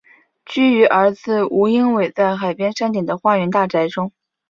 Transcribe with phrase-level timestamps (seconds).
[0.45, 4.11] 居于儿子吴英伟在海边山顶的花园大宅中。